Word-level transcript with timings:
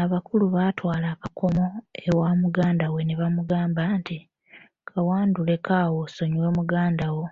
Abakulu 0.00 0.44
baatwala 0.54 1.06
akakomo 1.14 1.66
ewa 2.06 2.28
muganda 2.42 2.86
we 2.94 3.00
ne 3.04 3.14
bamugamba 3.20 3.82
nti, 3.98 4.18
kawanduleko 4.88 5.70
awo 5.82 5.96
osonyiwe 6.06 6.48
muganda 6.58 7.06
wo. 7.16 7.26